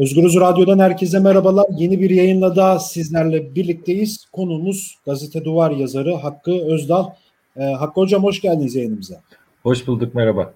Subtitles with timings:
[0.00, 1.66] Özgürüz Radyo'dan herkese merhabalar.
[1.76, 4.26] Yeni bir yayınla daha sizlerle birlikteyiz.
[4.32, 7.10] Konumuz Gazete Duvar yazarı Hakkı Özdal.
[7.56, 9.20] Ee, Hakkı Hocam hoş geldiniz yayınımıza.
[9.62, 10.52] Hoş bulduk, merhaba.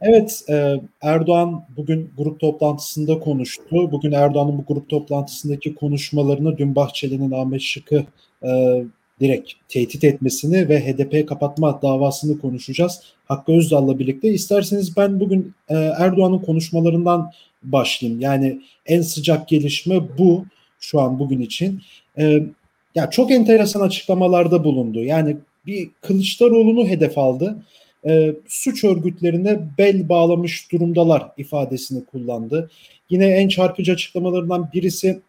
[0.00, 3.92] Evet, e, Erdoğan bugün grup toplantısında konuştu.
[3.92, 8.04] Bugün Erdoğan'ın bu grup toplantısındaki konuşmalarını dün Bahçeli'nin Ahmet Şık'ı
[8.44, 8.82] e,
[9.20, 13.00] direkt tehdit etmesini ve HDP kapatma davasını konuşacağız.
[13.24, 14.28] Hakkı Özdal'la birlikte.
[14.28, 17.32] İsterseniz ben bugün e, Erdoğan'ın konuşmalarından
[17.62, 18.20] başlayayım.
[18.20, 20.44] Yani en sıcak gelişme bu
[20.80, 21.82] şu an bugün için.
[22.18, 22.42] E,
[22.94, 25.04] ya çok enteresan açıklamalarda bulundu.
[25.04, 25.36] Yani
[25.66, 27.62] bir Kılıçdaroğlu'nu hedef aldı.
[28.06, 32.70] E, suç örgütlerine bel bağlamış durumdalar ifadesini kullandı.
[33.10, 35.20] Yine en çarpıcı açıklamalarından birisi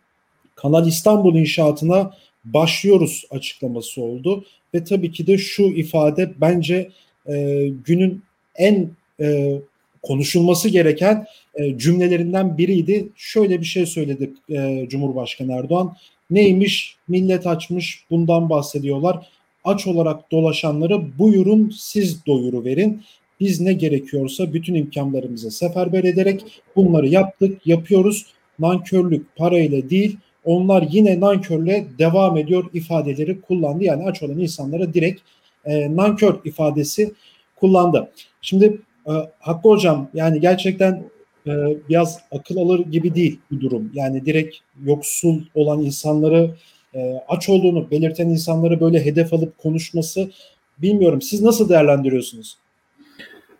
[0.56, 2.14] Kanal İstanbul inşaatına
[2.46, 4.46] başlıyoruz açıklaması oldu.
[4.74, 6.90] Ve tabii ki de şu ifade bence
[7.30, 8.24] e, günün
[8.56, 9.60] en e,
[10.04, 11.26] konuşulması gereken
[11.56, 13.10] e, cümlelerinden biriydi.
[13.16, 15.96] Şöyle bir şey söyledi e, Cumhurbaşkanı Erdoğan.
[16.30, 16.96] Neymiş?
[17.08, 19.28] Millet açmış bundan bahsediyorlar.
[19.64, 23.04] Aç olarak dolaşanları buyurun siz doyuru verin.
[23.40, 26.46] Biz ne gerekiyorsa bütün imkanlarımızı seferber ederek
[26.76, 28.26] bunları yaptık, yapıyoruz.
[28.60, 33.84] Nankörlük parayla değil, onlar yine nankörle devam ediyor ifadeleri kullandı.
[33.84, 35.22] Yani aç olan insanlara direkt
[35.66, 37.12] e, nankör ifadesi
[37.56, 38.12] kullandı.
[38.42, 41.04] Şimdi e, Hakkı Hocam yani gerçekten
[41.48, 41.52] e,
[41.90, 43.92] biraz akıl alır gibi değil bu durum.
[43.94, 46.56] Yani direkt yoksul olan insanları
[46.96, 50.32] e, aç olduğunu belirten insanları böyle hedef alıp konuşması
[50.78, 51.22] bilmiyorum.
[51.22, 52.58] Siz nasıl değerlendiriyorsunuz?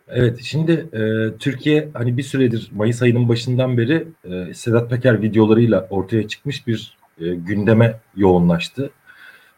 [0.08, 1.00] Evet şimdi e,
[1.38, 6.96] Türkiye hani bir süredir Mayıs ayının başından beri e, Sedat Peker videolarıyla ortaya çıkmış bir
[7.20, 8.90] e, gündeme yoğunlaştı.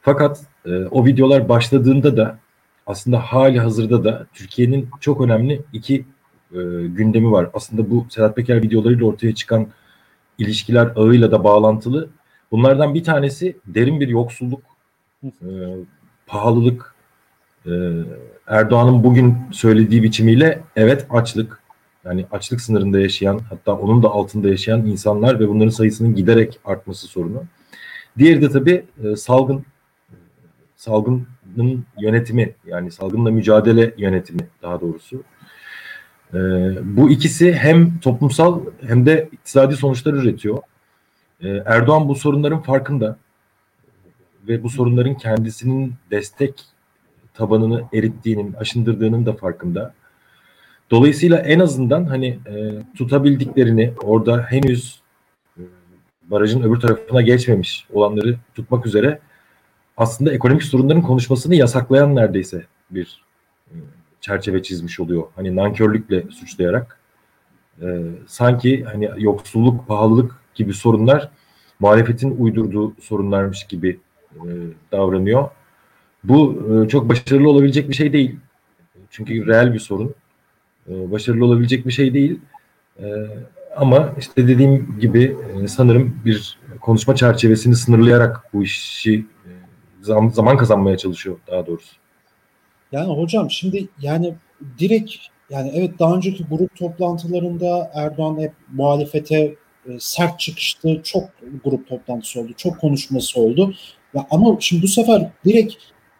[0.03, 2.39] Fakat e, o videolar başladığında da
[2.87, 6.05] aslında hali hazırda da Türkiye'nin çok önemli iki
[6.53, 7.51] e, gündemi var.
[7.55, 9.67] Aslında bu Sedat Peker videolarıyla ortaya çıkan
[10.39, 12.09] ilişkiler ağıyla da bağlantılı.
[12.51, 14.62] Bunlardan bir tanesi derin bir yoksulluk,
[15.25, 15.31] e,
[16.27, 16.94] pahalılık,
[17.66, 17.71] e,
[18.47, 21.62] Erdoğan'ın bugün söylediği biçimiyle evet açlık,
[22.05, 27.06] yani açlık sınırında yaşayan hatta onun da altında yaşayan insanlar ve bunların sayısının giderek artması
[27.06, 27.44] sorunu.
[28.19, 29.65] Diğeri de tabii e, salgın
[30.87, 35.23] salgının yönetimi yani salgınla mücadele yönetimi daha doğrusu.
[36.35, 36.39] E,
[36.97, 40.59] bu ikisi hem toplumsal hem de iktisadi sonuçlar üretiyor.
[41.41, 43.17] E, Erdoğan bu sorunların farkında
[44.49, 46.55] ve bu sorunların kendisinin destek
[47.35, 49.95] tabanını erittiğinin, aşındırdığının da farkında.
[50.91, 55.01] Dolayısıyla en azından hani e, tutabildiklerini orada henüz
[55.59, 55.63] e,
[56.23, 59.21] barajın öbür tarafına geçmemiş olanları tutmak üzere
[59.97, 63.25] aslında ekonomik sorunların konuşmasını yasaklayan neredeyse bir
[63.71, 63.75] e,
[64.21, 65.25] çerçeve çizmiş oluyor.
[65.37, 67.01] Hani nankörlükle suçlayarak
[67.83, 67.87] e,
[68.27, 71.31] sanki hani yoksulluk, pahalılık gibi sorunlar
[71.81, 74.01] muhalefetin uydurduğu sorunlarmış gibi
[74.35, 74.49] e,
[74.93, 75.49] davranıyor.
[76.25, 78.37] Bu e, çok başarılı olabilecek bir şey değil.
[79.11, 80.15] Çünkü reel bir sorun.
[80.89, 82.41] E, başarılı olabilecek bir şey değil.
[82.99, 83.06] E,
[83.77, 89.27] ama işte dediğim gibi e, sanırım bir konuşma çerçevesini sınırlayarak bu işi
[90.31, 91.97] zaman, kazanmaya çalışıyor daha doğrusu.
[92.93, 94.34] Yani hocam şimdi yani
[94.78, 95.15] direkt
[95.50, 99.55] yani evet daha önceki grup toplantılarında Erdoğan hep muhalefete
[99.87, 101.00] e, sert çıkıştı.
[101.05, 101.25] Çok
[101.65, 102.53] grup toplantısı oldu.
[102.56, 103.75] Çok konuşması oldu.
[104.15, 105.75] Ya ama şimdi bu sefer direkt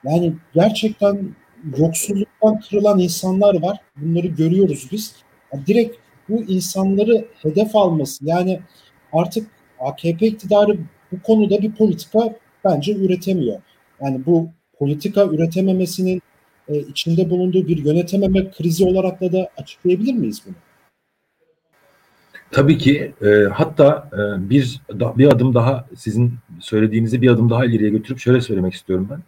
[0.04, 1.34] yani gerçekten
[1.78, 3.78] yoksulluktan kırılan insanlar var.
[3.97, 5.16] Bunları görüyoruz biz.
[5.53, 5.97] Yani direkt
[6.28, 8.60] bu insanları hedef alması yani
[9.12, 9.47] artık
[9.80, 10.78] AKP iktidarı
[11.12, 13.60] bu konuda bir politika bence üretemiyor.
[14.00, 14.48] Yani bu
[14.78, 16.22] politika üretememesinin
[16.68, 20.54] e, içinde bulunduğu bir yönetememe krizi olarak da da açıklayabilir miyiz bunu?
[22.50, 27.64] Tabii ki e, hatta e, bir da, bir adım daha sizin söylediğinizi bir adım daha
[27.64, 29.22] ileriye götürüp şöyle söylemek istiyorum ben.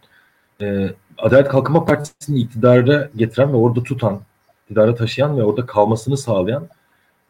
[0.65, 4.21] E, Adalet Kalkınma Partisi'ni iktidara getiren ve orada tutan,
[4.63, 6.69] iktidara taşıyan ve orada kalmasını sağlayan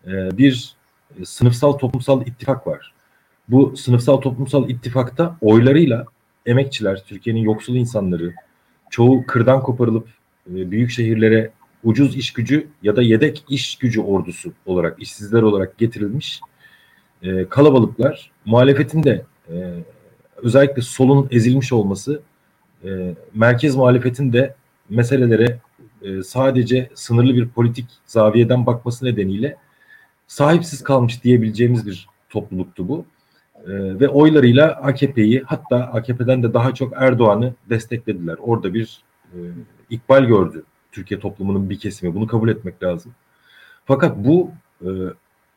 [0.08, 0.76] e, bir
[1.20, 2.94] e, sınıfsal toplumsal ittifak var.
[3.48, 6.06] Bu sınıfsal toplumsal ittifakta oylarıyla
[6.50, 8.34] emekçiler, Türkiye'nin yoksul insanları,
[8.90, 10.08] çoğu kırdan koparılıp
[10.50, 11.52] e, büyük şehirlere
[11.84, 16.42] ucuz iş gücü ya da yedek iş gücü ordusu olarak, işsizler olarak getirilmiş
[17.24, 19.74] e, kalabalıklar, muhalefetin de e,
[20.36, 22.22] özellikle solun ezilmiş olması,
[23.34, 24.56] merkez muhalefetin de
[24.90, 25.60] meselelere
[26.24, 29.58] sadece sınırlı bir politik zaviyeden bakması nedeniyle
[30.28, 33.06] sahipsiz kalmış diyebileceğimiz bir topluluktu bu.
[33.68, 38.36] E, ve oylarıyla AKP'yi hatta AKP'den de daha çok Erdoğan'ı desteklediler.
[38.40, 39.04] Orada bir
[39.34, 39.38] e,
[39.90, 42.16] ikbal gördü Türkiye toplumunun bir kesimi.
[42.16, 43.12] Bunu kabul etmek lazım.
[43.86, 44.52] Fakat bu
[44.82, 44.90] e,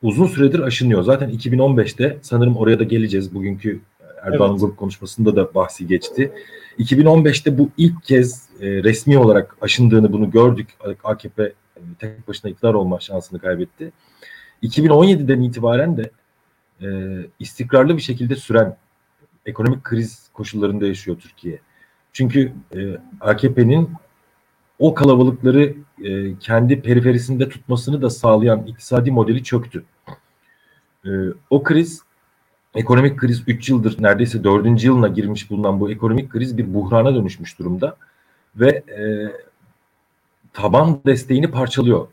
[0.03, 1.03] uzun süredir aşınıyor.
[1.03, 3.35] Zaten 2015'te sanırım oraya da geleceğiz.
[3.35, 3.81] Bugünkü
[4.23, 4.61] Erdoğan'ın evet.
[4.61, 6.33] grup konuşmasında da bahsi geçti.
[6.79, 10.69] 2015'te bu ilk kez e, resmi olarak aşındığını bunu gördük.
[11.05, 11.53] AKP e,
[11.99, 13.93] tek başına iktidar olma şansını kaybetti.
[14.63, 16.11] 2017'den itibaren de
[16.83, 16.89] e,
[17.39, 18.77] istikrarlı bir şekilde süren
[19.47, 21.61] ekonomik kriz koşullarında yaşıyor Türkiye.
[22.13, 23.91] Çünkü e, AKP'nin
[24.79, 25.75] o kalabalıkları
[26.05, 29.85] e, kendi periferisinde tutmasını da sağlayan iktisadi modeli çöktü.
[31.07, 31.11] E,
[31.51, 32.03] o kriz,
[32.75, 34.85] ekonomik kriz 3 yıldır neredeyse 4.
[34.85, 37.97] yılına girmiş bulunan bu ekonomik kriz bir buhrana dönüşmüş durumda
[38.57, 39.03] ve e,
[40.53, 42.07] taban desteğini parçalıyor.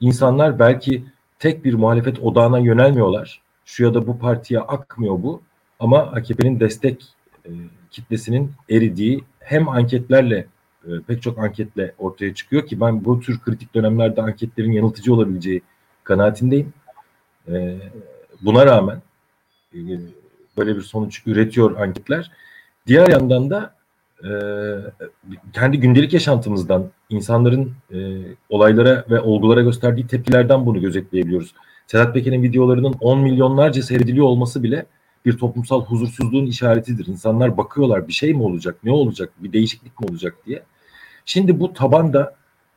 [0.00, 1.04] İnsanlar belki
[1.38, 3.42] tek bir muhalefet odağına yönelmiyorlar.
[3.70, 5.42] Şu ya da bu partiye akmıyor bu.
[5.80, 7.04] Ama AKP'nin destek
[7.44, 7.50] e,
[7.90, 10.46] kitlesinin eridiği hem anketlerle
[10.84, 15.62] e, pek çok anketle ortaya çıkıyor ki ben bu tür kritik dönemlerde anketlerin yanıltıcı olabileceği
[16.04, 16.72] kanaatindeyim.
[17.48, 17.76] E,
[18.42, 19.02] buna rağmen
[19.74, 19.78] e,
[20.58, 22.30] böyle bir sonuç üretiyor anketler.
[22.86, 23.74] Diğer yandan da
[24.24, 24.30] e,
[25.52, 27.98] kendi gündelik yaşantımızdan insanların e,
[28.48, 31.54] olaylara ve olgulara gösterdiği tepkilerden bunu gözetleyebiliyoruz.
[31.90, 34.86] Sedat Peker'in videolarının 10 milyonlarca seyrediliyor olması bile
[35.24, 37.06] bir toplumsal huzursuzluğun işaretidir.
[37.06, 40.62] İnsanlar bakıyorlar bir şey mi olacak, ne olacak, bir değişiklik mi olacak diye.
[41.24, 42.34] Şimdi bu tabanda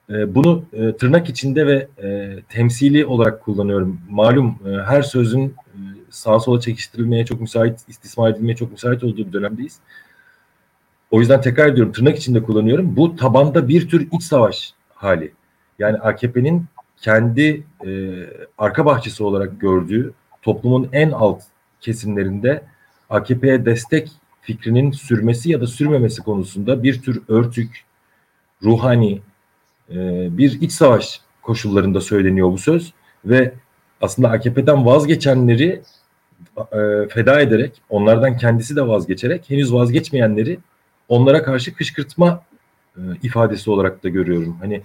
[0.10, 4.02] e, bunu e, tırnak içinde ve e, temsili olarak kullanıyorum.
[4.10, 5.78] Malum e, her sözün e,
[6.10, 9.80] sağa sola çekiştirilmeye çok müsait, istismar edilmeye çok müsait olduğu bir dönemdeyiz.
[11.12, 12.96] O yüzden tekrar ediyorum tırnak içinde kullanıyorum.
[12.96, 15.34] Bu tabanda bir tür iç savaş hali.
[15.80, 16.66] Yani AKP'nin
[17.04, 17.90] kendi e,
[18.58, 21.44] arka bahçesi olarak gördüğü toplumun en alt
[21.82, 22.64] kesimlerinde
[23.10, 24.12] AKP'ye destek
[24.42, 27.84] fikrinin sürmesi ya da sürmemesi konusunda bir tür örtük,
[28.64, 29.22] ruhani
[29.90, 32.94] e, bir iç savaş koşullarında söyleniyor bu söz
[33.26, 33.54] ve
[34.02, 35.82] aslında AKP'den vazgeçenleri
[36.58, 40.60] e, feda ederek onlardan kendisi de vazgeçerek henüz vazgeçmeyenleri
[41.08, 42.44] onlara karşı kışkırtma
[42.98, 44.58] e, ifadesi olarak da görüyorum.
[44.62, 44.82] Hani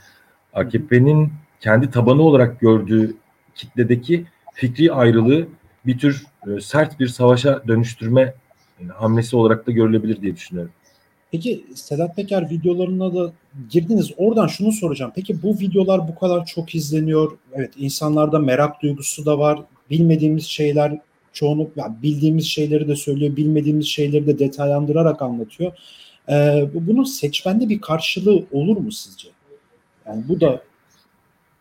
[0.52, 3.16] AKP'nin kendi tabanı olarak gördüğü
[3.54, 5.46] kitledeki fikri ayrılığı
[5.86, 8.34] bir tür e, sert bir savaşa dönüştürme
[8.80, 10.72] e, hamlesi olarak da görülebilir diye düşünüyorum.
[11.30, 13.32] Peki Sedat Peker videolarına da
[13.70, 14.10] girdiniz.
[14.16, 15.12] Oradan şunu soracağım.
[15.14, 17.38] Peki bu videolar bu kadar çok izleniyor.
[17.52, 19.62] Evet insanlarda merak duygusu da var.
[19.90, 20.98] Bilmediğimiz şeyler
[21.32, 23.36] çoğunu yani bildiğimiz şeyleri de söylüyor.
[23.36, 25.72] Bilmediğimiz şeyleri de detaylandırarak anlatıyor.
[26.28, 29.28] Ee, bunun seçmende bir karşılığı olur mu sizce?
[30.06, 30.62] Yani bu da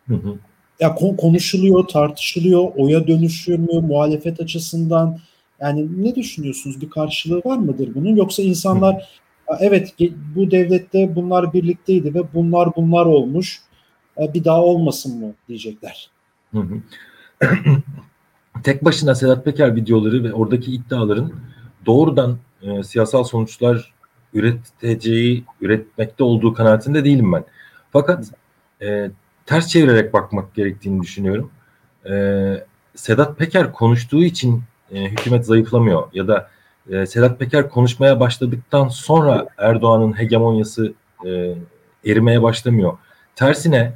[0.08, 0.38] hı hı.
[0.80, 5.18] ya konuşuluyor, tartışılıyor, oya dönüşüyor mu muhalefet açısından?
[5.60, 6.80] Yani ne düşünüyorsunuz?
[6.80, 8.16] Bir karşılığı var mıdır bunun?
[8.16, 9.08] Yoksa insanlar
[9.60, 9.94] evet
[10.36, 13.60] bu devlette bunlar birlikteydi ve bunlar bunlar olmuş.
[14.18, 16.10] E, bir daha olmasın mı diyecekler.
[16.52, 16.80] Hı hı.
[18.62, 21.32] Tek başına Sedat Peker videoları ve oradaki iddiaların
[21.86, 23.92] doğrudan e, siyasal sonuçlar
[24.34, 27.44] üreteceği, üretmekte olduğu kanaatinde değilim ben.
[27.90, 28.24] Fakat
[28.82, 29.10] e,
[29.48, 31.50] ters çevirerek bakmak gerektiğini düşünüyorum.
[32.10, 32.14] E,
[32.94, 34.62] Sedat Peker konuştuğu için
[34.92, 36.48] e, hükümet zayıflamıyor ya da
[36.90, 40.92] e, Sedat Peker konuşmaya başladıktan sonra Erdoğan'ın hegemonyası
[41.26, 41.54] e,
[42.06, 42.98] erimeye başlamıyor.
[43.36, 43.92] Tersine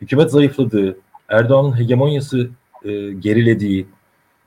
[0.00, 0.98] hükümet zayıfladığı,
[1.28, 2.50] Erdoğan'ın hegemonyası
[2.84, 3.86] e, gerilediği,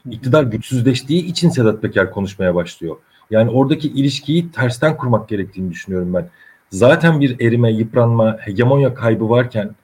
[0.09, 2.97] iktidar güçsüzleştiği için Sedat Peker konuşmaya başlıyor.
[3.29, 6.29] Yani oradaki ilişkiyi tersten kurmak gerektiğini düşünüyorum ben.
[6.69, 9.75] Zaten bir erime, yıpranma, hegemonya kaybı varken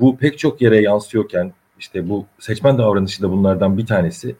[0.00, 4.36] bu pek çok yere yansıyorken işte bu seçmen davranışı da bunlardan bir tanesi.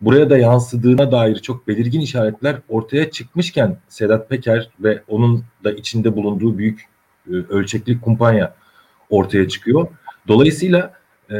[0.00, 6.16] Buraya da yansıdığına dair çok belirgin işaretler ortaya çıkmışken Sedat Peker ve onun da içinde
[6.16, 6.88] bulunduğu büyük
[7.30, 8.54] e, ölçekli kumpanya
[9.10, 9.88] ortaya çıkıyor.
[10.28, 10.92] Dolayısıyla
[11.30, 11.36] e,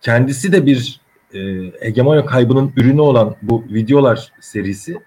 [0.00, 1.00] kendisi de bir
[1.34, 1.38] e,
[1.80, 4.98] hegemonya kaybının ürünü olan bu videolar serisi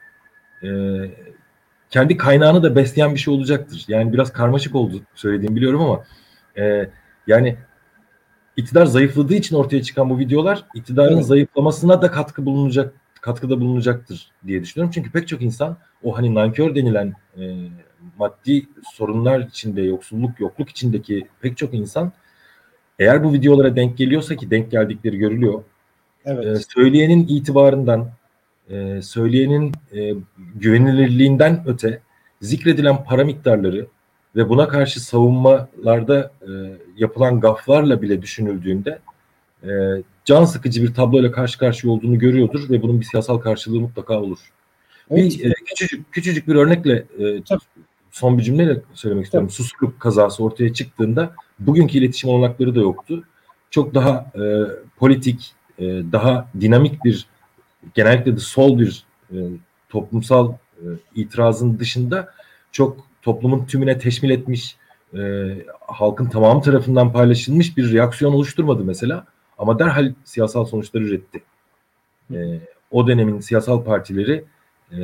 [0.63, 0.69] e,
[1.89, 3.85] kendi kaynağını da besleyen bir şey olacaktır.
[3.87, 6.03] Yani biraz karmaşık oldu söylediğim biliyorum ama
[7.29, 7.55] yani
[8.57, 11.25] iktidar zayıfladığı için ortaya çıkan bu videolar iktidarın evet.
[11.25, 14.91] zayıflamasına da katkı bulunacak katkıda bulunacaktır diye düşünüyorum.
[14.95, 17.55] Çünkü pek çok insan o hani nankör denilen e,
[18.17, 22.11] maddi sorunlar içinde, yoksulluk, yokluk içindeki pek çok insan
[22.99, 25.63] eğer bu videolara denk geliyorsa ki denk geldikleri görülüyor.
[26.25, 26.45] Evet.
[26.45, 28.09] E, söyleyenin itibarından,
[28.69, 30.13] e, söyleyenin e,
[30.55, 32.01] güvenilirliğinden öte
[32.41, 33.87] zikredilen para miktarları
[34.35, 36.49] ve buna karşı savunmalarda e,
[36.97, 38.99] yapılan gaflarla bile düşünüldüğünde
[39.63, 39.69] e,
[40.25, 44.39] can sıkıcı bir tabloyla karşı karşıya olduğunu görüyordur ve bunun bir siyasal karşılığı mutlaka olur.
[45.11, 45.39] Evet.
[45.39, 47.41] Bir e, küçücük küçücük bir örnekle e,
[48.11, 49.47] son bir cümleyle söylemek istiyorum.
[49.47, 49.55] Tabii.
[49.55, 53.23] Susurluk kazası ortaya çıktığında bugünkü iletişim olanakları da yoktu.
[53.69, 54.43] Çok daha e,
[54.97, 57.27] politik, e, daha dinamik bir
[57.93, 59.37] genellikle de sol bir e,
[59.89, 62.33] toplumsal e, itirazın dışında
[62.71, 64.77] çok toplumun tümüne teşmil etmiş
[65.13, 65.49] e,
[65.87, 69.25] halkın tamamı tarafından paylaşılmış bir reaksiyon oluşturmadı mesela
[69.57, 71.41] ama derhal siyasal sonuçları üretti.
[72.33, 72.59] E,
[72.91, 74.43] o dönemin siyasal partileri
[74.91, 74.97] e,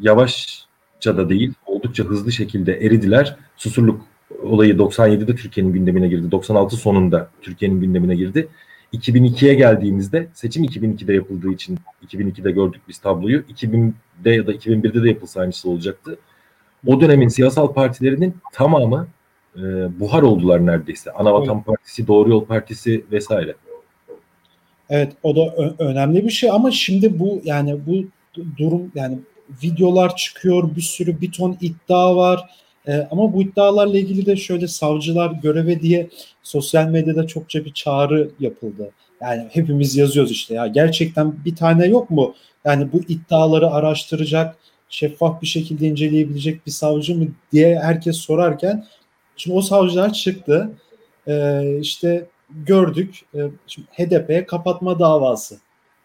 [0.00, 3.36] yavaşça da değil oldukça hızlı şekilde eridiler.
[3.56, 4.00] Susurluk
[4.42, 6.30] olayı 97'de Türkiye'nin gündemine girdi.
[6.30, 8.48] 96 sonunda Türkiye'nin gündemine girdi.
[8.92, 13.40] 2002'ye geldiğimizde seçim 2002'de yapıldığı için 2002'de gördük biz tabloyu.
[13.40, 16.18] 2000'de ya da 2001'de de yapılsa aynısı olacaktı.
[16.88, 19.08] O dönemin siyasal partilerinin tamamı
[19.56, 19.60] e,
[20.00, 21.12] buhar oldular neredeyse.
[21.12, 21.66] Anavatan evet.
[21.66, 23.54] Partisi, Doğru Yol Partisi vesaire.
[24.90, 28.04] Evet o da önemli bir şey ama şimdi bu yani bu
[28.58, 29.18] durum yani
[29.62, 32.50] videolar çıkıyor bir sürü bir ton iddia var
[32.88, 36.08] ee, ama bu iddialarla ilgili de şöyle savcılar göreve diye
[36.42, 38.90] sosyal medyada çokça bir çağrı yapıldı.
[39.22, 42.34] Yani hepimiz yazıyoruz işte ya gerçekten bir tane yok mu?
[42.64, 44.56] Yani bu iddiaları araştıracak,
[44.88, 48.86] şeffaf bir şekilde inceleyebilecek bir savcı mı diye herkes sorarken
[49.36, 50.70] şimdi o savcılar çıktı.
[51.28, 53.20] Ee, işte gördük.
[53.34, 55.58] Ee, şimdi HDP kapatma davası.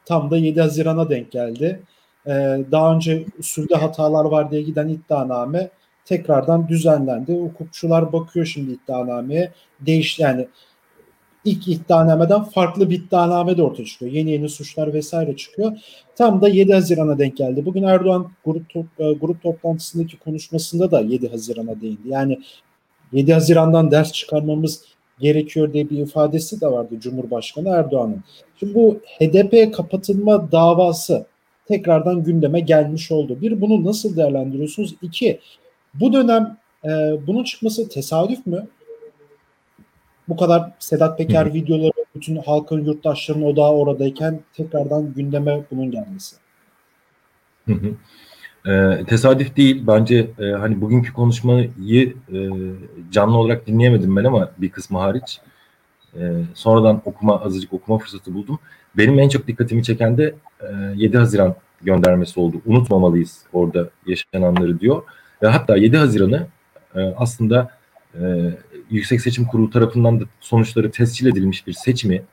[0.06, 1.80] Tam da 7 Haziran'a denk geldi.
[2.28, 2.32] Ee,
[2.72, 5.70] daha önce usulde hatalar var diye giden iddianame
[6.06, 7.34] tekrardan düzenlendi.
[7.34, 9.52] Hukukçular bakıyor şimdi iddianameye.
[9.80, 10.48] Değiş yani
[11.46, 14.12] ilk iddianameden farklı bir iddianame de ortaya çıkıyor.
[14.12, 15.72] Yeni yeni suçlar vesaire çıkıyor.
[16.16, 17.66] Tam da 7 Haziran'a denk geldi.
[17.66, 22.10] Bugün Erdoğan grup, top, e, grup toplantısındaki konuşmasında da 7 Haziran'a değindi.
[22.10, 22.40] Yani
[23.12, 24.82] 7 Haziran'dan ders çıkarmamız
[25.20, 28.24] gerekiyor diye bir ifadesi de vardı Cumhurbaşkanı Erdoğan'ın.
[28.60, 31.26] Şimdi bu HDP kapatılma davası
[31.68, 33.42] tekrardan gündeme gelmiş oldu.
[33.42, 34.96] Bir bunu nasıl değerlendiriyorsunuz?
[35.02, 35.40] İki
[35.94, 36.90] bu dönem e,
[37.28, 38.68] bunun çıkması tesadüf mü?
[40.30, 41.54] Bu kadar Sedat Peker Hı.
[41.54, 46.36] videoları bütün halkın yurttaşların odağı oradayken tekrardan gündeme bunun gelmesi.
[47.66, 47.94] Hı hı.
[48.72, 49.84] E, tesadüf değil.
[49.88, 52.38] Bence e, hani bugünkü konuşmayı e,
[53.12, 55.40] canlı olarak dinleyemedim ben ama bir kısmı hariç.
[56.16, 58.60] E, sonradan okuma azıcık okuma fırsatı buldum.
[58.98, 62.62] Benim en çok dikkatimi çeken de e, 7 Haziran göndermesi oldu.
[62.66, 65.04] Unutmamalıyız orada yaşananları diyor.
[65.42, 66.48] Ve hatta 7 Haziran'ı
[66.96, 67.70] e, aslında
[68.22, 68.52] e,
[68.90, 72.24] Yüksek Seçim Kurulu tarafından da sonuçları tescil edilmiş bir seçimi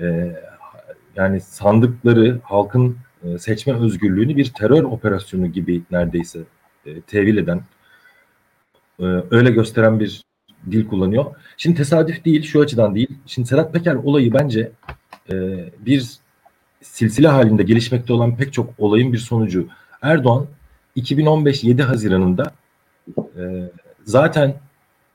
[0.00, 0.36] e,
[1.16, 6.40] yani sandıkları halkın e, seçme özgürlüğünü bir terör operasyonu gibi neredeyse
[6.86, 7.60] e, tevil eden
[9.00, 10.24] e, öyle gösteren bir
[10.70, 11.24] dil kullanıyor.
[11.56, 13.18] Şimdi tesadüf değil şu açıdan değil.
[13.26, 14.72] Şimdi Sedat Peker olayı bence
[15.32, 15.34] e,
[15.78, 16.18] bir
[16.82, 19.68] silsile halinde gelişmekte olan pek çok olayın bir sonucu.
[20.02, 20.46] Erdoğan
[20.94, 22.52] 2015 7 Haziran'ında
[23.18, 23.70] e,
[24.04, 24.54] zaten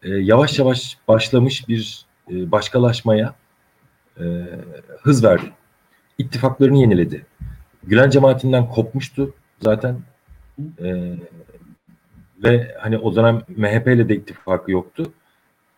[0.03, 3.35] e, yavaş yavaş başlamış bir e, başkalaşmaya
[4.19, 4.23] e,
[5.01, 5.51] hız verdi.
[6.17, 7.25] İttifaklarını yeniledi.
[7.83, 9.99] Gülen cemaatinden kopmuştu zaten.
[10.83, 11.15] E,
[12.43, 15.11] ve hani o dönem MHP ile de ittifakı yoktu.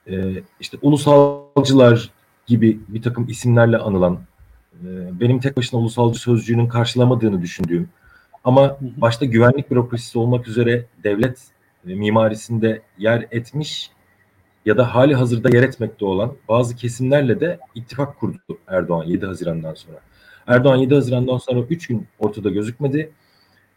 [0.07, 2.09] E, işte ulusalcılar
[2.45, 4.19] gibi bir takım isimlerle anılan,
[4.83, 4.87] e,
[5.19, 7.89] benim tek başına ulusalcı sözcüğünün karşılamadığını düşündüğüm,
[8.43, 11.39] ama başta güvenlik bürokrasisi olmak üzere devlet
[11.87, 13.91] e, mimarisinde yer etmiş
[14.65, 18.37] ya da hali hazırda yer etmekte olan bazı kesimlerle de ittifak kurdu
[18.67, 19.97] Erdoğan 7 Haziran'dan sonra.
[20.47, 23.11] Erdoğan 7 Haziran'dan sonra 3 gün ortada gözükmedi.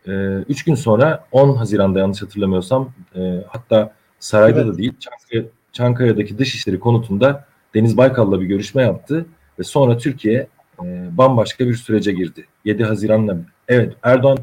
[0.06, 4.72] 3 ee, gün sonra 10 Haziran'da yanlış hatırlamıyorsam e, hatta sarayda evet.
[4.72, 9.26] da değil Çankaya, Çankaya'daki dışişleri konutunda Deniz Baykal'la bir görüşme yaptı
[9.58, 10.46] ve sonra Türkiye
[10.84, 12.46] e, bambaşka bir sürece girdi.
[12.64, 13.36] 7 Haziran'la
[13.68, 14.38] evet Erdoğan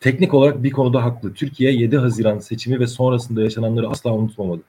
[0.00, 1.34] teknik olarak bir konuda haklı.
[1.34, 4.60] Türkiye 7 Haziran seçimi ve sonrasında yaşananları asla unutmamalı.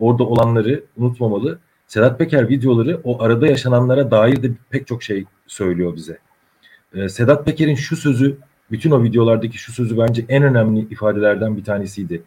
[0.00, 1.58] Orada olanları unutmamalı.
[1.86, 6.18] Sedat Peker videoları o arada yaşananlara dair de pek çok şey söylüyor bize.
[6.94, 8.36] Ee, Sedat Peker'in şu sözü,
[8.70, 12.22] bütün o videolardaki şu sözü bence en önemli ifadelerden bir tanesiydi.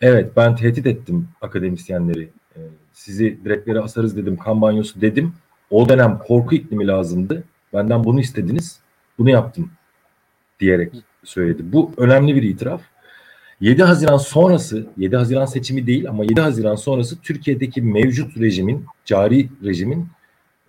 [0.00, 2.28] Evet ben tehdit ettim akademisyenleri.
[2.56, 2.60] Ee,
[2.92, 5.32] sizi direklere asarız dedim, kampanyosu dedim.
[5.70, 7.44] O dönem korku iklimi lazımdı.
[7.72, 8.80] Benden bunu istediniz,
[9.18, 9.70] bunu yaptım
[10.60, 10.92] diyerek
[11.24, 11.72] söyledi.
[11.72, 12.82] Bu önemli bir itiraf.
[13.62, 19.48] 7 Haziran sonrası, 7 Haziran seçimi değil ama 7 Haziran sonrası Türkiye'deki mevcut rejimin, cari
[19.64, 20.08] rejimin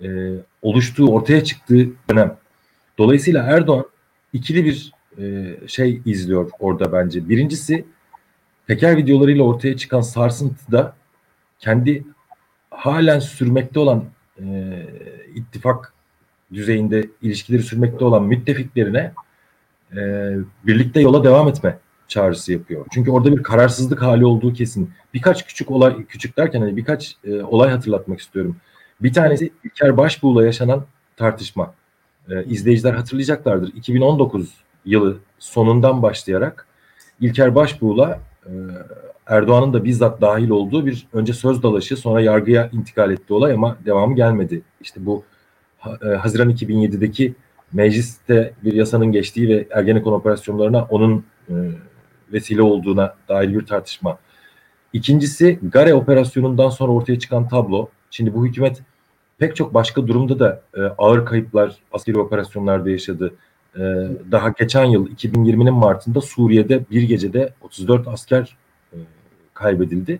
[0.03, 0.07] e,
[0.61, 2.37] oluştuğu, ortaya çıktığı dönem.
[2.97, 3.85] Dolayısıyla Erdoğan
[4.33, 7.29] ikili bir e, şey izliyor orada bence.
[7.29, 7.85] Birincisi
[8.67, 10.95] Peker videolarıyla ortaya çıkan sarsıntıda
[11.59, 12.03] kendi
[12.69, 14.03] halen sürmekte olan
[14.41, 14.45] e,
[15.35, 15.93] ittifak
[16.53, 19.13] düzeyinde ilişkileri sürmekte olan müttefiklerine
[19.95, 20.31] e,
[20.65, 22.85] birlikte yola devam etme çağrısı yapıyor.
[22.93, 24.91] Çünkü orada bir kararsızlık hali olduğu kesin.
[25.13, 28.55] Birkaç küçük olay, küçük derken hani birkaç e, olay hatırlatmak istiyorum.
[29.01, 30.85] Bir tanesi İlker Başbuğ'la yaşanan
[31.17, 31.73] tartışma.
[32.29, 33.73] E, izleyiciler hatırlayacaklardır.
[33.73, 34.53] 2019
[34.85, 36.67] yılı sonundan başlayarak
[37.21, 38.51] İlker Başbuğ'la e,
[39.27, 43.77] Erdoğan'ın da bizzat dahil olduğu bir önce söz dalaşı sonra yargıya intikal etti olay ama
[43.85, 44.61] devamı gelmedi.
[44.81, 45.23] İşte bu
[46.05, 47.33] e, Haziran 2007'deki
[47.73, 51.53] mecliste bir yasanın geçtiği ve Ergenekon operasyonlarına onun e,
[52.33, 54.17] vesile olduğuna dair bir tartışma.
[54.93, 57.89] İkincisi Gare operasyonundan sonra ortaya çıkan tablo.
[58.11, 58.81] Şimdi bu hükümet
[59.37, 63.33] pek çok başka durumda da e, ağır kayıplar askeri operasyonlarda yaşadı.
[63.75, 63.81] E,
[64.31, 68.57] daha geçen yıl 2020'nin Mart'ında Suriye'de bir gecede 34 asker
[68.93, 68.97] e,
[69.53, 70.19] kaybedildi.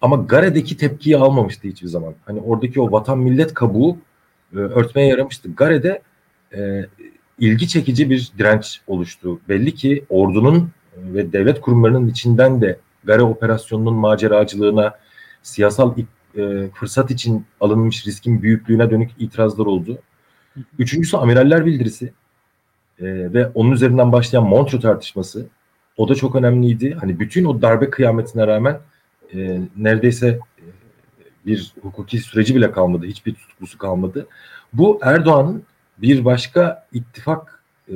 [0.00, 2.14] Ama Gare'deki tepkiyi almamıştı hiçbir zaman.
[2.26, 3.98] Hani oradaki o vatan millet kabuğu
[4.52, 5.54] e, örtmeye yaramıştı.
[5.56, 6.02] Gare'de
[6.56, 6.86] e,
[7.38, 9.40] ilgi çekici bir direnç oluştu.
[9.48, 10.70] Belli ki ordunun
[11.04, 14.94] ve devlet kurumlarının içinden de Gare operasyonunun maceracılığına,
[15.42, 19.98] siyasal e, fırsat için alınmış riskin büyüklüğüne dönük itirazlar oldu.
[20.78, 22.12] Üçüncüsü amiraller bildirisi
[23.00, 25.46] e, ve onun üzerinden başlayan Montreux tartışması.
[25.96, 26.96] O da çok önemliydi.
[27.00, 28.80] Hani bütün o darbe kıyametine rağmen
[29.34, 30.28] e, neredeyse
[30.58, 30.64] e,
[31.46, 33.06] bir hukuki süreci bile kalmadı.
[33.06, 34.26] Hiçbir tutuklusu kalmadı.
[34.72, 35.62] Bu Erdoğan'ın
[35.98, 37.94] bir başka ittifak e,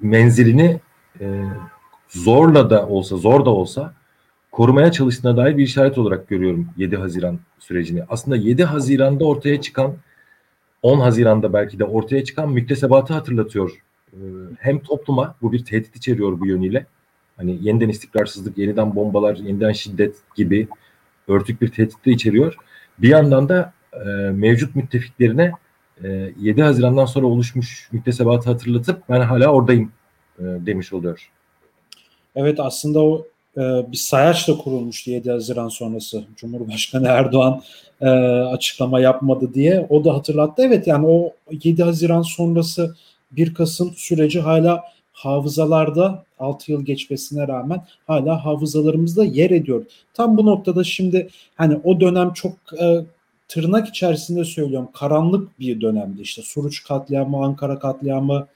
[0.00, 0.80] menzilini
[1.20, 1.44] e,
[2.10, 3.94] zorla da olsa, zor da olsa
[4.52, 8.02] korumaya çalıştığına dair bir işaret olarak görüyorum 7 Haziran sürecini.
[8.08, 9.94] Aslında 7 Haziran'da ortaya çıkan
[10.82, 13.82] 10 Haziran'da belki de ortaya çıkan müktesebatı hatırlatıyor.
[14.12, 14.16] Ee,
[14.58, 16.86] hem topluma bu bir tehdit içeriyor bu yönüyle.
[17.36, 20.68] Hani yeniden istikrarsızlık, yeniden bombalar, yeniden şiddet gibi
[21.28, 22.56] örtük bir tehdit de içeriyor.
[22.98, 25.52] Bir yandan da e, mevcut müttefiklerine
[26.04, 29.92] e, 7 Haziran'dan sonra oluşmuş müktesebatı hatırlatıp ben hala oradayım
[30.38, 31.30] e, demiş oluyor.
[32.36, 33.60] Evet aslında o e,
[33.92, 36.24] bir sayaçla kurulmuştu 7 Haziran sonrası.
[36.36, 37.62] Cumhurbaşkanı Erdoğan
[38.00, 38.08] e,
[38.40, 39.86] açıklama yapmadı diye.
[39.90, 40.62] O da hatırlattı.
[40.62, 41.32] Evet yani o
[41.64, 42.96] 7 Haziran sonrası
[43.32, 49.84] 1 Kasım süreci hala hafızalarda 6 yıl geçmesine rağmen hala hafızalarımızda yer ediyor.
[50.14, 53.04] Tam bu noktada şimdi hani o dönem çok e,
[53.48, 56.22] tırnak içerisinde söylüyorum karanlık bir dönemdi.
[56.22, 58.46] İşte Suruç katliamı, Ankara katliamı,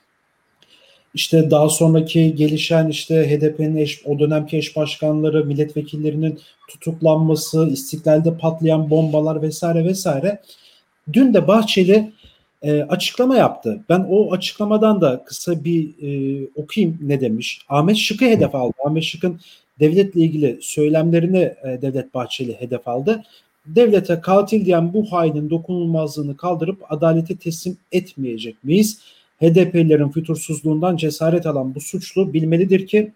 [1.14, 8.90] işte daha sonraki gelişen işte HDP'nin eş, o dönemki eş başkanları, milletvekillerinin tutuklanması, istiklalde patlayan
[8.90, 10.40] bombalar vesaire vesaire.
[11.12, 12.12] Dün de Bahçeli
[12.62, 13.80] e, açıklama yaptı.
[13.88, 17.60] Ben o açıklamadan da kısa bir e, okuyayım ne demiş.
[17.68, 18.74] Ahmet Şık'ı hedef aldı.
[18.86, 19.40] Ahmet Şık'ın
[19.80, 23.22] devletle ilgili söylemlerini e, Devlet Bahçeli hedef aldı.
[23.66, 29.00] Devlete katil diyen bu hainin dokunulmazlığını kaldırıp adalete teslim etmeyecek miyiz?
[29.44, 33.12] HDP'lilerin fütursuzluğundan cesaret alan bu suçlu bilmelidir ki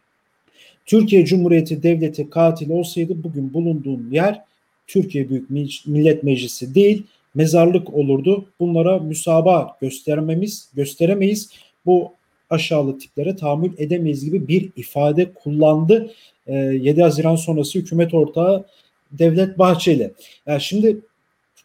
[0.87, 4.41] Türkiye Cumhuriyeti Devleti katil olsaydı bugün bulunduğun yer
[4.87, 5.51] Türkiye Büyük
[5.87, 7.03] Millet Meclisi değil
[7.35, 8.45] mezarlık olurdu.
[8.61, 11.51] Bunlara müsaba göstermemiz gösteremeyiz.
[11.87, 12.13] Bu
[12.51, 16.11] aşağılık tiplere tahammül edemeyiz gibi bir ifade kullandı.
[16.47, 18.65] 7 Haziran sonrası hükümet ortağı
[19.13, 20.13] Devlet Bahçeli.
[20.47, 20.97] Yani şimdi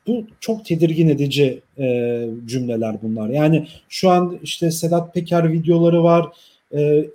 [0.08, 3.30] bu çok tedirgin edici e, cümleler bunlar.
[3.30, 6.26] Yani şu an işte Sedat Peker videoları var.
[6.74, 7.06] E,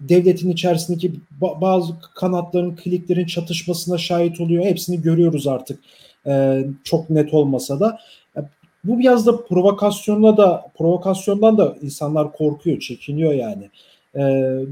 [0.00, 4.64] devletin içerisindeki bazı kanatların, kliklerin çatışmasına şahit oluyor.
[4.64, 5.80] Hepsini görüyoruz artık.
[6.26, 7.98] E, çok net olmasa da.
[8.36, 8.40] E,
[8.84, 13.70] bu biraz da provokasyonla da provokasyondan da insanlar korkuyor, çekiniyor yani.
[14.14, 14.22] E,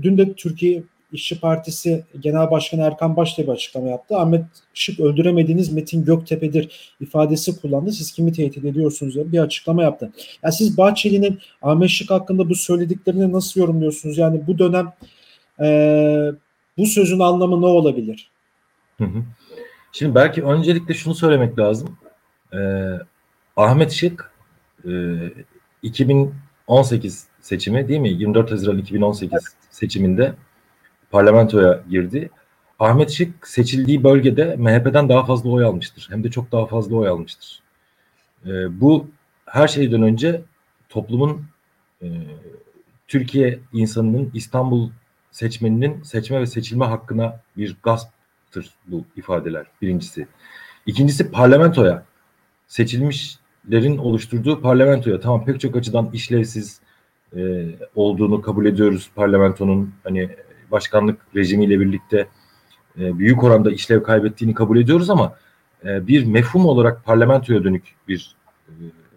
[0.02, 4.16] dün de Türkiye İşçi Partisi Genel Başkanı Erkan Başta bir açıklama yaptı.
[4.16, 4.44] Ahmet
[4.74, 7.92] Şık öldüremediğiniz Metin Göktepe'dir ifadesi kullandı.
[7.92, 10.12] Siz kimi tehdit ediyorsunuz diye bir açıklama yaptı.
[10.42, 14.18] Yani siz Bahçeli'nin Ahmet Şık hakkında bu söylediklerini nasıl yorumluyorsunuz?
[14.18, 14.92] Yani bu dönem
[15.60, 15.66] e,
[16.78, 18.30] bu sözün anlamı ne olabilir?
[18.98, 19.22] Hı hı.
[19.92, 21.98] Şimdi belki öncelikle şunu söylemek lazım.
[22.54, 22.58] Ee,
[23.56, 24.32] Ahmet Şık
[24.84, 24.90] e,
[25.82, 28.10] 2018 seçimi değil mi?
[28.10, 29.42] 24 Haziran 2018 evet.
[29.70, 30.34] seçiminde
[31.12, 32.30] parlamentoya girdi.
[32.78, 36.06] Ahmet Şık seçildiği bölgede MHP'den daha fazla oy almıştır.
[36.10, 37.62] Hem de çok daha fazla oy almıştır.
[38.46, 39.06] E, bu
[39.46, 40.42] her şeyden önce
[40.88, 41.44] toplumun
[42.02, 42.06] e,
[43.08, 44.90] Türkiye insanının İstanbul
[45.30, 50.26] seçmeninin seçme ve seçilme hakkına bir gasptır bu ifadeler birincisi.
[50.86, 52.04] İkincisi parlamentoya
[52.66, 56.80] seçilmişlerin oluşturduğu parlamentoya tamam pek çok açıdan işlevsiz
[57.36, 60.30] e, olduğunu kabul ediyoruz parlamentonun hani
[60.72, 62.28] başkanlık rejimiyle birlikte
[63.00, 65.36] e, büyük oranda işlev kaybettiğini kabul ediyoruz ama
[65.84, 68.36] e, bir mefhum olarak parlamentoya dönük bir
[68.68, 68.72] e,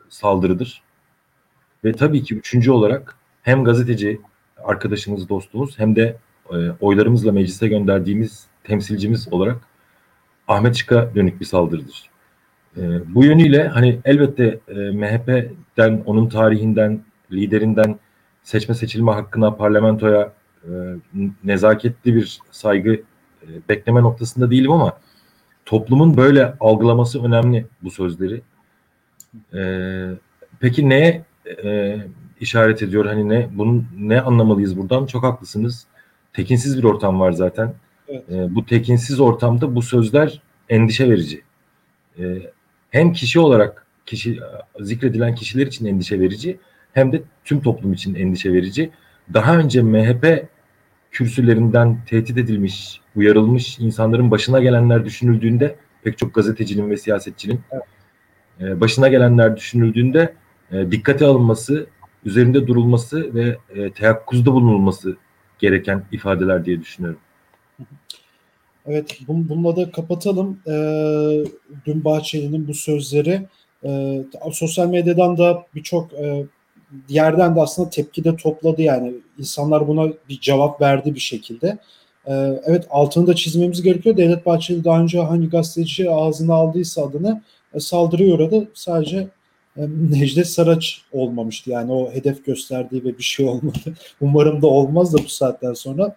[0.10, 0.82] saldırıdır.
[1.84, 4.22] Ve tabii ki üçüncü olarak hem gazeteci
[4.63, 6.18] arkadaşımız, dostumuz hem de
[6.52, 9.58] e, oylarımızla meclise gönderdiğimiz temsilcimiz olarak
[10.48, 12.10] Ahmet Çık'a dönük bir saldırıdır.
[12.78, 12.82] E,
[13.15, 18.00] bu yönüyle hani elbette e, MHP'den, onun tarihinden, liderinden
[18.44, 20.34] seçme seçilme hakkına, parlamentoya
[21.43, 22.93] nezaketli bir saygı
[23.43, 24.97] e, bekleme noktasında değilim ama
[25.65, 28.41] toplumun böyle algılaması önemli bu sözleri.
[29.54, 29.62] E,
[30.60, 31.25] peki neye
[31.63, 31.97] e,
[32.39, 33.06] işaret ediyor?
[33.06, 35.06] Hani ne bunun ne anlamalıyız buradan?
[35.06, 35.86] Çok haklısınız.
[36.34, 37.73] Tekinsiz bir ortam var zaten.
[38.08, 38.30] Evet.
[38.30, 41.41] E, bu tekinsiz ortamda bu sözler endişe verici.
[42.19, 42.23] E,
[42.89, 44.39] hem kişi olarak kişi
[44.80, 46.60] zikredilen kişiler için endişe verici
[46.93, 48.91] hem de tüm toplum için endişe verici.
[49.34, 50.47] Daha önce MHP
[51.15, 57.84] kürsülerinden tehdit edilmiş, uyarılmış insanların başına gelenler düşünüldüğünde pek çok gazetecinin ve siyasetçinin evet.
[58.62, 60.34] E, başına gelenler düşünüldüğünde
[60.71, 61.88] e, dikkate alınması,
[62.25, 65.17] üzerinde durulması ve e, teyakkuzda bulunulması
[65.60, 67.19] gereken ifadeler diye düşünüyorum.
[68.86, 70.60] Evet, bununla da kapatalım.
[70.67, 71.45] Ee,
[71.86, 73.41] dün Bahçeli'nin bu sözleri
[73.84, 76.45] e, sosyal medyadan da birçok e,
[77.10, 79.13] yerden de aslında tepki de topladı yani.
[79.39, 81.78] insanlar buna bir cevap verdi bir şekilde.
[82.28, 84.17] Ee, evet altını da çizmemiz gerekiyor.
[84.17, 87.41] Devlet Bahçeli daha önce hangi gazeteci ağzına aldıysa adını
[87.74, 88.67] e, saldırıya uğradı.
[88.74, 89.28] Sadece
[89.78, 91.69] e, Necdet Saraç olmamıştı.
[91.69, 93.78] Yani o hedef gösterdiği ve bir şey olmadı.
[94.21, 96.15] Umarım da olmaz da bu saatten sonra.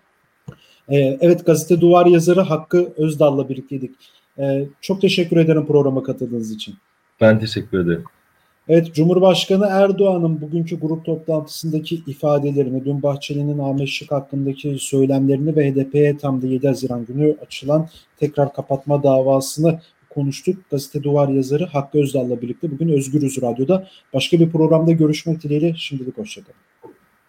[0.88, 3.90] E, evet gazete duvar yazarı Hakkı Özdal'la birlikteydik.
[4.38, 6.74] E, çok teşekkür ederim programa katıldığınız için.
[7.20, 8.04] Ben teşekkür ederim.
[8.68, 16.16] Evet, Cumhurbaşkanı Erdoğan'ın bugünkü grup toplantısındaki ifadelerini, dün Bahçeli'nin Ahmet Şık hakkındaki söylemlerini ve HDP'ye
[16.16, 20.70] tam da 7 Haziran günü açılan tekrar kapatma davasını konuştuk.
[20.70, 26.18] Gazete Duvar yazarı Hakkı Özdal'la birlikte bugün Özgürüz Radyo'da başka bir programda görüşmek dileğiyle şimdilik
[26.18, 26.67] hoşçakalın.